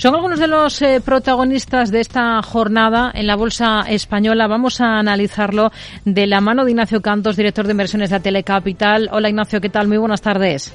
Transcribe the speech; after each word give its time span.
Son 0.00 0.14
algunos 0.14 0.38
de 0.38 0.46
los 0.46 0.80
eh, 0.80 1.02
protagonistas 1.04 1.90
de 1.90 1.98
esta 1.98 2.40
jornada 2.40 3.10
en 3.12 3.26
la 3.26 3.34
Bolsa 3.34 3.80
Española. 3.88 4.46
Vamos 4.46 4.80
a 4.80 5.00
analizarlo 5.00 5.72
de 6.04 6.28
la 6.28 6.40
mano 6.40 6.64
de 6.64 6.70
Ignacio 6.70 7.02
Cantos, 7.02 7.36
director 7.36 7.66
de 7.66 7.72
inversiones 7.72 8.10
de 8.10 8.20
Telecapital. 8.20 9.08
Hola 9.10 9.28
Ignacio, 9.28 9.60
¿qué 9.60 9.70
tal? 9.70 9.88
Muy 9.88 9.96
buenas 9.96 10.22
tardes. 10.22 10.72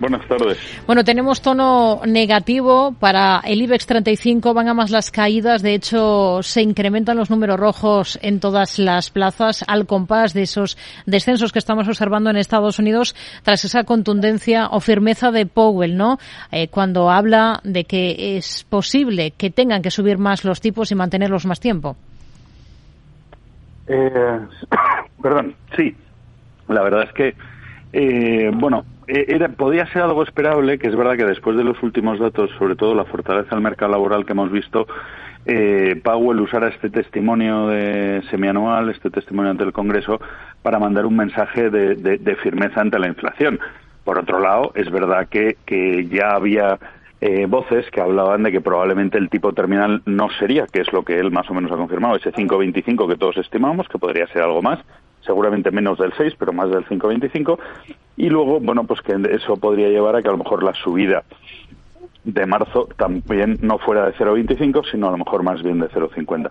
Buenas 0.00 0.26
tardes. 0.26 0.56
Bueno, 0.86 1.04
tenemos 1.04 1.42
tono 1.42 2.00
negativo 2.06 2.94
para 2.98 3.42
el 3.44 3.60
IBEX 3.60 3.84
35, 3.84 4.54
van 4.54 4.68
a 4.68 4.72
más 4.72 4.90
las 4.90 5.10
caídas, 5.10 5.60
de 5.60 5.74
hecho 5.74 6.42
se 6.42 6.62
incrementan 6.62 7.18
los 7.18 7.28
números 7.28 7.60
rojos 7.60 8.18
en 8.22 8.40
todas 8.40 8.78
las 8.78 9.10
plazas 9.10 9.62
al 9.68 9.86
compás 9.86 10.32
de 10.32 10.42
esos 10.42 10.78
descensos 11.04 11.52
que 11.52 11.58
estamos 11.58 11.86
observando 11.86 12.30
en 12.30 12.36
Estados 12.36 12.78
Unidos 12.78 13.14
tras 13.42 13.66
esa 13.66 13.84
contundencia 13.84 14.68
o 14.68 14.80
firmeza 14.80 15.30
de 15.32 15.44
Powell, 15.44 15.98
¿no? 15.98 16.18
Eh, 16.50 16.68
cuando 16.68 17.10
habla 17.10 17.60
de 17.62 17.84
que 17.84 18.38
es 18.38 18.64
posible 18.64 19.32
que 19.32 19.50
tengan 19.50 19.82
que 19.82 19.90
subir 19.90 20.16
más 20.16 20.46
los 20.46 20.62
tipos 20.62 20.90
y 20.92 20.94
mantenerlos 20.94 21.44
más 21.44 21.60
tiempo. 21.60 21.94
Eh, 23.86 24.40
perdón, 25.22 25.54
sí. 25.76 25.94
La 26.68 26.82
verdad 26.82 27.02
es 27.02 27.12
que, 27.12 27.34
eh, 27.92 28.50
bueno, 28.54 28.86
era, 29.10 29.48
podía 29.48 29.86
ser 29.86 30.02
algo 30.02 30.22
esperable, 30.22 30.78
que 30.78 30.88
es 30.88 30.96
verdad 30.96 31.16
que 31.16 31.24
después 31.24 31.56
de 31.56 31.64
los 31.64 31.82
últimos 31.82 32.18
datos, 32.18 32.50
sobre 32.58 32.76
todo 32.76 32.94
la 32.94 33.04
fortaleza 33.04 33.54
del 33.54 33.62
mercado 33.62 33.92
laboral 33.92 34.24
que 34.24 34.32
hemos 34.32 34.50
visto, 34.50 34.86
eh, 35.46 36.00
Powell 36.02 36.40
usara 36.40 36.68
este 36.68 36.90
testimonio 36.90 37.68
de 37.68 38.22
semianual, 38.30 38.90
este 38.90 39.10
testimonio 39.10 39.50
ante 39.50 39.64
el 39.64 39.72
Congreso, 39.72 40.20
para 40.62 40.78
mandar 40.78 41.06
un 41.06 41.16
mensaje 41.16 41.70
de, 41.70 42.36
firmeza 42.42 42.80
ante 42.80 42.98
la 42.98 43.08
inflación. 43.08 43.58
Por 44.04 44.18
otro 44.18 44.40
lado, 44.40 44.72
es 44.74 44.90
verdad 44.90 45.28
que, 45.28 45.56
que 45.64 46.06
ya 46.06 46.30
había 46.30 46.78
eh, 47.20 47.46
voces 47.46 47.90
que 47.90 48.00
hablaban 48.00 48.42
de 48.42 48.52
que 48.52 48.60
probablemente 48.60 49.18
el 49.18 49.28
tipo 49.28 49.52
terminal 49.52 50.02
no 50.06 50.28
sería, 50.38 50.66
que 50.66 50.80
es 50.80 50.92
lo 50.92 51.04
que 51.04 51.18
él 51.18 51.30
más 51.30 51.48
o 51.50 51.54
menos 51.54 51.70
ha 51.72 51.76
confirmado, 51.76 52.16
ese 52.16 52.32
5,25 52.32 53.08
que 53.08 53.16
todos 53.16 53.36
estimamos, 53.38 53.88
que 53.88 53.98
podría 53.98 54.26
ser 54.28 54.42
algo 54.42 54.62
más, 54.62 54.78
seguramente 55.20 55.70
menos 55.70 55.98
del 55.98 56.12
6, 56.16 56.34
pero 56.38 56.52
más 56.52 56.70
del 56.70 56.86
5,25. 56.86 57.58
Y 58.16 58.28
luego, 58.28 58.60
bueno, 58.60 58.84
pues 58.84 59.00
que 59.00 59.16
eso 59.30 59.56
podría 59.56 59.88
llevar 59.88 60.16
a 60.16 60.22
que 60.22 60.28
a 60.28 60.32
lo 60.32 60.38
mejor 60.38 60.62
la 60.62 60.74
subida 60.74 61.24
de 62.24 62.46
marzo 62.46 62.88
también 62.96 63.58
no 63.62 63.78
fuera 63.78 64.06
de 64.06 64.14
0,25, 64.14 64.84
sino 64.90 65.08
a 65.08 65.12
lo 65.12 65.18
mejor 65.18 65.42
más 65.42 65.62
bien 65.62 65.80
de 65.80 65.88
0,50, 65.88 66.50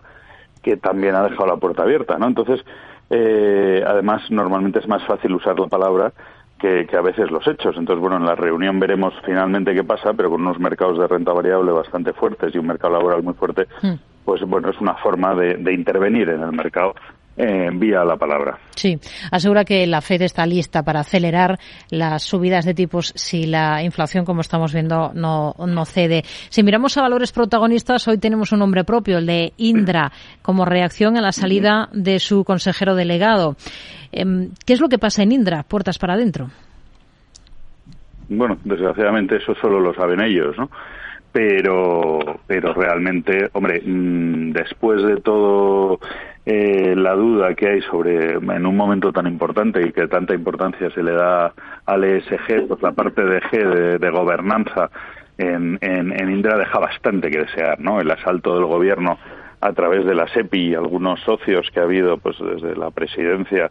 que 0.63 0.77
también 0.77 1.15
ha 1.15 1.23
dejado 1.23 1.47
la 1.47 1.57
puerta 1.57 1.83
abierta, 1.83 2.17
¿no? 2.17 2.27
Entonces, 2.27 2.65
eh, 3.09 3.83
además, 3.85 4.23
normalmente 4.31 4.79
es 4.79 4.87
más 4.87 5.03
fácil 5.05 5.33
usar 5.33 5.59
la 5.59 5.67
palabra 5.67 6.11
que, 6.57 6.87
a 6.91 7.01
veces 7.01 7.31
los 7.31 7.47
hechos. 7.47 7.75
Entonces, 7.77 8.01
bueno, 8.01 8.17
en 8.17 8.25
la 8.25 8.35
reunión 8.35 8.79
veremos 8.79 9.13
finalmente 9.25 9.73
qué 9.73 9.83
pasa, 9.83 10.13
pero 10.13 10.29
con 10.29 10.41
unos 10.41 10.59
mercados 10.59 10.97
de 10.97 11.07
renta 11.07 11.31
variable 11.33 11.71
bastante 11.71 12.13
fuertes 12.13 12.53
y 12.53 12.57
un 12.57 12.67
mercado 12.67 12.93
laboral 12.93 13.23
muy 13.23 13.33
fuerte, 13.35 13.67
hmm. 13.81 13.93
pues 14.25 14.41
bueno, 14.41 14.69
es 14.69 14.81
una 14.81 14.95
forma 14.95 15.35
de 15.35 15.73
intervenir 15.73 16.29
en 16.29 16.41
el 16.41 16.51
mercado 16.51 16.95
eh, 17.41 17.69
vía 17.71 18.03
la 18.03 18.17
palabra. 18.17 18.59
Sí, 18.75 18.99
asegura 19.31 19.63
que 19.63 19.87
la 19.87 20.01
Fed 20.01 20.23
está 20.23 20.45
lista 20.45 20.83
para 20.83 20.99
acelerar 20.99 21.57
las 21.89 22.23
subidas 22.23 22.65
de 22.65 22.73
tipos 22.73 23.13
si 23.15 23.45
la 23.45 23.81
inflación, 23.81 24.25
como 24.25 24.41
estamos 24.41 24.73
viendo, 24.73 25.11
no, 25.13 25.55
no 25.57 25.85
cede. 25.85 26.23
Si 26.49 26.63
miramos 26.63 26.97
a 26.97 27.01
valores 27.01 27.31
protagonistas, 27.31 28.05
hoy 28.09 28.17
tenemos 28.17 28.51
un 28.51 28.59
nombre 28.59 28.83
propio, 28.83 29.19
el 29.19 29.25
de 29.25 29.53
Indra, 29.55 30.11
como 30.41 30.65
reacción 30.65 31.17
a 31.17 31.21
la 31.21 31.31
salida 31.31 31.87
de 31.93 32.19
su 32.19 32.43
consejero 32.43 32.93
delegado. 32.93 33.55
Em, 34.11 34.49
¿Qué 34.65 34.73
es 34.73 34.81
lo 34.81 34.89
que 34.89 34.99
pasa 34.99 35.23
en 35.23 35.31
Indra? 35.31 35.63
Puertas 35.63 35.97
para 35.97 36.15
adentro. 36.15 36.49
Bueno, 38.27 38.57
desgraciadamente 38.65 39.37
eso 39.37 39.55
solo 39.61 39.79
lo 39.79 39.93
saben 39.93 40.21
ellos, 40.21 40.57
¿no? 40.57 40.69
pero 41.31 42.39
pero 42.47 42.73
realmente 42.73 43.49
hombre 43.53 43.81
mm, 43.85 44.51
después 44.51 45.03
de 45.03 45.17
todo 45.17 45.99
eh, 46.51 46.95
la 46.95 47.13
duda 47.13 47.53
que 47.53 47.69
hay 47.69 47.81
sobre 47.81 48.31
en 48.31 48.65
un 48.65 48.75
momento 48.75 49.13
tan 49.13 49.27
importante 49.27 49.87
y 49.87 49.91
que 49.91 50.07
tanta 50.07 50.33
importancia 50.33 50.89
se 50.89 51.03
le 51.03 51.11
da 51.11 51.53
al 51.85 52.03
ESG 52.03 52.67
pues 52.67 52.81
la 52.81 52.91
parte 52.91 53.23
de 53.23 53.39
G 53.39 53.99
de, 53.99 54.09
gobernanza 54.09 54.89
en, 55.37 55.77
en, 55.81 56.31
Indra 56.31 56.57
deja 56.57 56.79
bastante 56.79 57.29
que 57.29 57.41
desear 57.41 57.79
no 57.79 58.01
el 58.01 58.09
asalto 58.09 58.55
del 58.55 58.65
gobierno 58.65 59.19
a 59.61 59.73
través 59.73 60.07
de 60.07 60.15
la 60.15 60.27
SEPI 60.27 60.69
y 60.69 60.73
algunos 60.73 61.19
socios 61.19 61.69
que 61.71 61.81
ha 61.81 61.83
habido 61.83 62.17
pues 62.17 62.37
desde 62.39 62.75
la 62.75 62.89
presidencia 62.89 63.69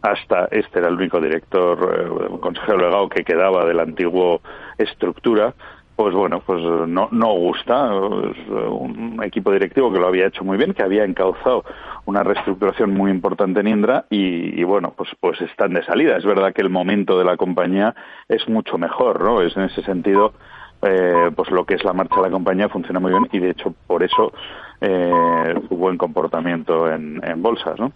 hasta 0.00 0.46
este 0.50 0.78
era 0.78 0.88
el 0.88 0.94
único 0.94 1.20
director 1.20 1.78
eh, 1.94 2.38
consejero 2.40 2.78
legado 2.78 3.10
que 3.10 3.22
quedaba 3.22 3.66
de 3.66 3.74
la 3.74 3.82
antigua 3.82 4.40
estructura 4.78 5.52
pues 5.96 6.14
bueno, 6.14 6.40
pues 6.44 6.60
no, 6.62 7.08
no 7.10 7.32
gusta. 7.34 7.94
un 7.94 9.20
equipo 9.22 9.52
directivo 9.52 9.92
que 9.92 10.00
lo 10.00 10.08
había 10.08 10.26
hecho 10.26 10.44
muy 10.44 10.56
bien, 10.56 10.74
que 10.74 10.82
había 10.82 11.04
encauzado 11.04 11.64
una 12.06 12.22
reestructuración 12.22 12.92
muy 12.92 13.10
importante 13.10 13.60
en 13.60 13.68
Indra 13.68 14.04
y, 14.10 14.62
bueno, 14.64 14.92
pues, 14.96 15.10
pues 15.20 15.40
están 15.40 15.72
de 15.74 15.84
salida. 15.84 16.16
Es 16.16 16.24
verdad 16.24 16.52
que 16.52 16.62
el 16.62 16.70
momento 16.70 17.18
de 17.18 17.24
la 17.24 17.36
compañía 17.36 17.94
es 18.28 18.48
mucho 18.48 18.76
mejor, 18.76 19.22
¿no? 19.22 19.40
Es 19.40 19.56
en 19.56 19.64
ese 19.64 19.82
sentido, 19.82 20.34
eh, 20.82 21.30
pues 21.34 21.50
lo 21.50 21.64
que 21.64 21.74
es 21.74 21.84
la 21.84 21.92
marcha 21.92 22.16
de 22.16 22.22
la 22.22 22.30
compañía 22.30 22.68
funciona 22.68 23.00
muy 23.00 23.12
bien 23.12 23.28
y 23.32 23.38
de 23.38 23.50
hecho 23.50 23.74
por 23.86 24.02
eso 24.02 24.32
eh, 24.80 25.54
su 25.68 25.76
buen 25.76 25.96
comportamiento 25.96 26.90
en, 26.90 27.20
en 27.24 27.40
bolsas, 27.40 27.78
¿no? 27.78 27.92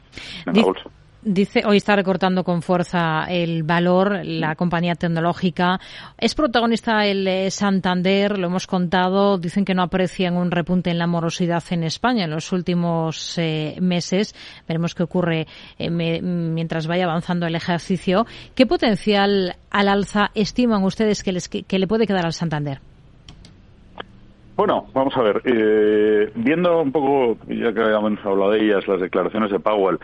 En 0.47 0.57
la 0.57 0.63
bolsa. 0.63 0.89
Dice, 1.21 1.63
hoy 1.67 1.79
está 1.79 1.97
recortando 1.97 2.45
con 2.45 2.63
fuerza 2.63 3.25
el 3.29 3.65
valor, 3.65 4.21
la 4.25 4.55
compañía 4.55 4.95
tecnológica. 4.95 5.81
Es 6.17 6.37
protagonista 6.37 7.07
el 7.07 7.27
eh, 7.27 7.51
Santander, 7.51 8.39
lo 8.39 8.47
hemos 8.47 8.69
contado. 8.69 9.37
Dicen 9.37 9.65
que 9.65 9.75
no 9.75 9.83
aprecian 9.83 10.37
un 10.37 10.53
repunte 10.53 10.91
en 10.91 10.99
la 10.99 11.09
morosidad 11.09 11.65
en 11.71 11.83
España 11.83 12.25
en 12.25 12.31
los 12.31 12.53
últimos 12.53 13.37
eh, 13.37 13.77
meses. 13.81 14.33
Veremos 14.69 14.95
qué 14.95 15.03
ocurre 15.03 15.49
eh, 15.81 15.91
mientras 15.91 16.87
vaya 16.87 17.07
avanzando 17.07 17.47
el 17.47 17.57
ejercicio. 17.57 18.25
¿Qué 18.55 18.67
potencial 18.67 19.57
al 19.71 19.89
alza 19.89 20.31
estiman 20.37 20.85
ustedes 20.85 21.25
que, 21.25 21.33
les, 21.33 21.49
que, 21.49 21.79
le 21.81 21.89
puede 21.89 22.07
quedar 22.07 22.27
al 22.27 22.33
Santander? 22.33 22.79
Bueno, 24.57 24.87
vamos 24.95 25.15
a 25.17 25.23
ver. 25.23 25.43
viendo 26.37 26.81
un 26.81 26.93
poco, 26.93 27.39
ya 27.49 27.73
que 27.73 27.81
habíamos 27.81 28.25
hablado 28.25 28.53
de 28.53 28.65
ellas, 28.65 28.87
las 28.87 29.01
declaraciones 29.01 29.51
de 29.51 29.59
Powell, 29.59 29.99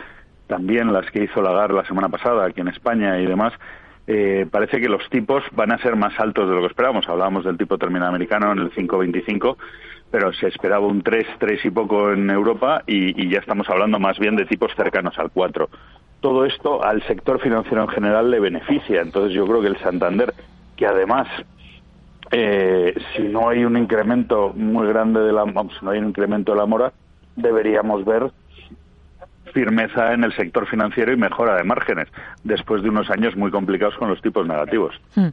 también 0.46 0.92
las 0.92 1.10
que 1.10 1.24
hizo 1.24 1.42
Lagarde 1.42 1.74
la 1.74 1.86
semana 1.86 2.08
pasada 2.08 2.46
aquí 2.46 2.60
en 2.60 2.68
España 2.68 3.18
y 3.18 3.26
demás, 3.26 3.52
eh, 4.06 4.46
parece 4.50 4.80
que 4.80 4.88
los 4.88 5.08
tipos 5.08 5.42
van 5.52 5.72
a 5.72 5.78
ser 5.78 5.96
más 5.96 6.18
altos 6.18 6.48
de 6.48 6.54
lo 6.54 6.60
que 6.60 6.66
esperábamos. 6.68 7.08
Hablábamos 7.08 7.44
del 7.44 7.56
tipo 7.56 7.78
terminal 7.78 8.08
americano 8.08 8.52
en 8.52 8.58
el 8.58 8.70
5.25, 8.72 9.56
pero 10.10 10.32
se 10.32 10.48
esperaba 10.48 10.86
un 10.86 11.02
3, 11.02 11.26
3 11.38 11.64
y 11.64 11.70
poco 11.70 12.12
en 12.12 12.28
Europa 12.30 12.82
y, 12.86 13.28
ya 13.28 13.38
estamos 13.38 13.68
hablando 13.70 13.98
más 13.98 14.18
bien 14.18 14.36
de 14.36 14.44
tipos 14.44 14.72
cercanos 14.76 15.18
al 15.18 15.30
4. 15.30 15.68
Todo 16.20 16.44
esto 16.44 16.84
al 16.84 17.02
sector 17.06 17.40
financiero 17.40 17.82
en 17.82 17.88
general 17.88 18.30
le 18.30 18.40
beneficia. 18.40 19.00
Entonces 19.00 19.32
yo 19.34 19.46
creo 19.46 19.60
que 19.62 19.68
el 19.68 19.78
Santander, 19.78 20.34
que 20.76 20.86
además 20.86 21.28
eh, 22.30 22.94
si 23.14 23.22
no 23.22 23.48
hay 23.48 23.64
un 23.64 23.76
incremento 23.76 24.52
muy 24.54 24.86
grande 24.88 25.20
de 25.20 25.32
la, 25.32 25.44
vamos, 25.44 25.74
no 25.82 25.90
hay 25.90 25.98
un 25.98 26.08
incremento 26.08 26.52
de 26.52 26.58
la 26.58 26.66
mora, 26.66 26.92
deberíamos 27.36 28.04
ver 28.04 28.30
firmeza 29.54 30.12
en 30.12 30.24
el 30.24 30.34
sector 30.34 30.68
financiero 30.68 31.12
y 31.12 31.16
mejora 31.16 31.56
de 31.56 31.64
márgenes, 31.64 32.08
después 32.42 32.82
de 32.82 32.90
unos 32.90 33.08
años 33.08 33.36
muy 33.36 33.50
complicados 33.50 33.94
con 33.96 34.10
los 34.10 34.20
tipos 34.20 34.46
negativos. 34.46 34.94
Hmm. 35.14 35.28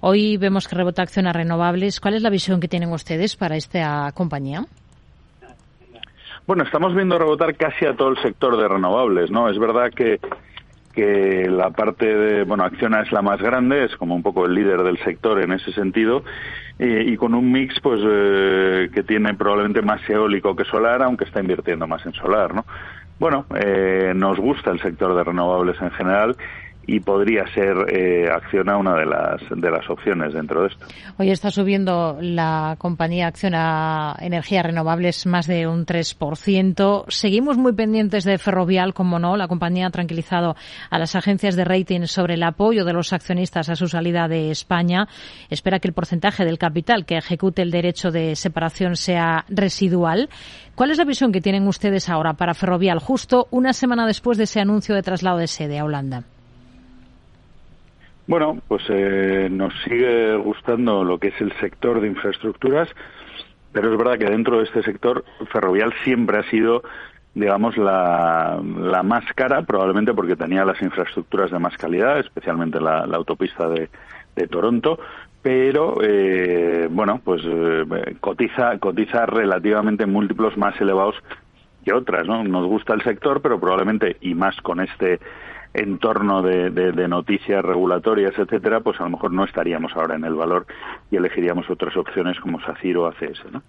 Hoy 0.00 0.36
vemos 0.36 0.68
que 0.68 0.76
rebota 0.76 1.02
acciones 1.02 1.32
renovables. 1.32 2.00
¿Cuál 2.00 2.14
es 2.14 2.22
la 2.22 2.30
visión 2.30 2.60
que 2.60 2.68
tienen 2.68 2.92
ustedes 2.92 3.36
para 3.36 3.56
esta 3.56 4.10
compañía? 4.12 4.64
Bueno, 6.46 6.64
estamos 6.64 6.94
viendo 6.94 7.16
rebotar 7.16 7.54
casi 7.54 7.86
a 7.86 7.94
todo 7.94 8.08
el 8.08 8.18
sector 8.18 8.56
de 8.58 8.66
renovables, 8.66 9.30
¿no? 9.30 9.48
Es 9.48 9.58
verdad 9.58 9.90
que 9.94 10.18
que 10.92 11.48
la 11.48 11.70
parte 11.70 12.04
de, 12.04 12.42
bueno, 12.42 12.64
Acciona 12.64 13.02
es 13.02 13.12
la 13.12 13.22
más 13.22 13.40
grande, 13.40 13.84
es 13.84 13.96
como 13.96 14.14
un 14.14 14.24
poco 14.24 14.46
el 14.46 14.54
líder 14.54 14.82
del 14.82 14.98
sector 14.98 15.40
en 15.40 15.52
ese 15.52 15.72
sentido, 15.72 16.24
y 16.78 17.14
con 17.16 17.34
un 17.34 17.52
mix 17.52 17.78
pues 17.80 18.00
eh, 18.02 18.88
que 18.92 19.02
tiene 19.02 19.34
probablemente 19.34 19.82
más 19.82 20.00
eólico 20.08 20.56
que 20.56 20.64
solar, 20.64 21.02
aunque 21.02 21.24
está 21.24 21.40
invirtiendo 21.40 21.86
más 21.86 22.04
en 22.06 22.14
solar, 22.14 22.54
¿no? 22.54 22.64
Bueno, 23.20 23.44
eh, 23.54 24.14
nos 24.16 24.38
gusta 24.38 24.70
el 24.70 24.80
sector 24.80 25.14
de 25.14 25.22
renovables 25.22 25.78
en 25.82 25.90
general 25.90 26.38
y 26.90 26.98
podría 26.98 27.44
ser 27.54 27.76
eh, 27.88 28.28
Acciona 28.28 28.76
una 28.76 28.96
de 28.96 29.06
las 29.06 29.40
de 29.48 29.70
las 29.70 29.88
opciones 29.88 30.34
dentro 30.34 30.62
de 30.62 30.68
esto. 30.68 30.86
Hoy 31.18 31.30
está 31.30 31.52
subiendo 31.52 32.18
la 32.20 32.74
compañía 32.78 33.28
Acciona 33.28 34.16
Energías 34.18 34.66
Renovables 34.66 35.24
más 35.26 35.46
de 35.46 35.68
un 35.68 35.86
3%. 35.86 37.04
Seguimos 37.06 37.56
muy 37.58 37.74
pendientes 37.74 38.24
de 38.24 38.38
Ferrovial, 38.38 38.92
como 38.92 39.20
no. 39.20 39.36
La 39.36 39.46
compañía 39.46 39.86
ha 39.86 39.90
tranquilizado 39.90 40.56
a 40.90 40.98
las 40.98 41.14
agencias 41.14 41.54
de 41.54 41.64
rating 41.64 42.06
sobre 42.06 42.34
el 42.34 42.42
apoyo 42.42 42.84
de 42.84 42.92
los 42.92 43.12
accionistas 43.12 43.68
a 43.68 43.76
su 43.76 43.86
salida 43.86 44.26
de 44.26 44.50
España. 44.50 45.06
Espera 45.48 45.78
que 45.78 45.86
el 45.86 45.94
porcentaje 45.94 46.44
del 46.44 46.58
capital 46.58 47.06
que 47.06 47.18
ejecute 47.18 47.62
el 47.62 47.70
derecho 47.70 48.10
de 48.10 48.34
separación 48.34 48.96
sea 48.96 49.44
residual. 49.48 50.28
¿Cuál 50.74 50.90
es 50.90 50.98
la 50.98 51.04
visión 51.04 51.30
que 51.30 51.40
tienen 51.40 51.68
ustedes 51.68 52.08
ahora 52.08 52.32
para 52.32 52.54
Ferrovial, 52.54 52.98
justo 52.98 53.46
una 53.52 53.72
semana 53.74 54.08
después 54.08 54.38
de 54.38 54.44
ese 54.44 54.58
anuncio 54.58 54.96
de 54.96 55.02
traslado 55.02 55.38
de 55.38 55.46
sede 55.46 55.78
a 55.78 55.84
Holanda? 55.84 56.24
Bueno, 58.30 58.58
pues 58.68 58.84
eh, 58.90 59.48
nos 59.50 59.74
sigue 59.82 60.36
gustando 60.36 61.02
lo 61.02 61.18
que 61.18 61.28
es 61.28 61.40
el 61.40 61.52
sector 61.54 62.00
de 62.00 62.06
infraestructuras. 62.06 62.88
Pero 63.72 63.90
es 63.90 63.98
verdad 63.98 64.18
que 64.20 64.30
dentro 64.30 64.58
de 64.58 64.66
este 64.66 64.84
sector 64.84 65.24
ferrovial 65.50 65.92
siempre 66.04 66.38
ha 66.38 66.48
sido 66.48 66.84
digamos, 67.34 67.76
la, 67.76 68.60
la 68.62 69.02
más 69.02 69.24
cara, 69.34 69.62
probablemente 69.62 70.14
porque 70.14 70.36
tenía 70.36 70.64
las 70.64 70.80
infraestructuras 70.80 71.50
de 71.50 71.58
más 71.58 71.76
calidad, 71.76 72.20
especialmente 72.20 72.80
la, 72.80 73.00
autopista 73.00 73.68
de, 73.68 73.88
de 74.36 74.46
Toronto, 74.46 75.00
pero 75.42 75.98
eh, 76.00 76.86
bueno, 76.88 77.20
pues 77.24 77.42
eh, 77.44 78.16
cotiza, 78.20 78.78
cotiza 78.78 79.26
relativamente 79.26 80.06
múltiplos 80.06 80.56
más 80.56 80.80
elevados 80.80 81.16
que 81.84 81.92
otras, 81.92 82.28
¿no? 82.28 82.44
Nos 82.44 82.66
gusta 82.66 82.94
el 82.94 83.02
sector, 83.02 83.42
pero 83.42 83.58
probablemente, 83.58 84.18
y 84.20 84.34
más 84.34 84.56
con 84.60 84.78
este 84.78 85.18
entorno 85.72 86.42
de, 86.42 86.70
de, 86.70 87.08
noticias 87.08 87.64
regulatorias, 87.64 88.32
etcétera, 88.36 88.80
pues 88.80 89.00
a 89.00 89.04
lo 89.04 89.10
mejor 89.10 89.32
no 89.32 89.44
estaríamos 89.44 89.92
ahora 89.94 90.16
en 90.16 90.24
el 90.24 90.34
valor 90.34 90.66
y 91.10 91.16
elegiríamos 91.16 91.70
otras 91.70 91.96
opciones 91.96 92.38
como 92.40 92.60
SACIR 92.60 92.96
o 92.98 93.06
ACS. 93.06 93.52
¿no? 93.52 93.62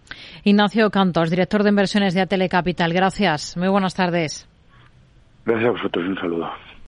Ignacio 0.43 0.89
Cantos, 0.89 1.29
director 1.29 1.63
de 1.63 1.69
inversiones 1.69 2.13
de 2.13 2.21
Atele 2.21 2.49
Capital. 2.49 2.93
Gracias. 2.93 3.55
Muy 3.55 3.67
buenas 3.67 3.93
tardes. 3.93 4.47
Gracias 5.45 5.67
a 5.67 5.71
vosotros. 5.71 6.05
Un 6.07 6.15
saludo. 6.15 6.49